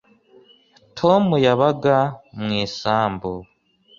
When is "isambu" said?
2.65-3.31